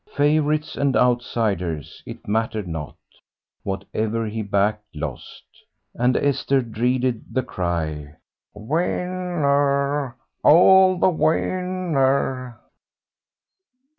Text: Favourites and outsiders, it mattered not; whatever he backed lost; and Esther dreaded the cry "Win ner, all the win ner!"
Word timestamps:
Favourites 0.17 0.75
and 0.75 0.95
outsiders, 0.95 2.01
it 2.07 2.27
mattered 2.27 2.67
not; 2.67 2.95
whatever 3.61 4.25
he 4.25 4.41
backed 4.41 4.95
lost; 4.95 5.43
and 5.93 6.17
Esther 6.17 6.59
dreaded 6.63 7.23
the 7.31 7.43
cry 7.43 8.15
"Win 8.51 9.09
ner, 9.09 10.15
all 10.43 10.97
the 10.97 11.09
win 11.11 11.91
ner!" 11.91 12.59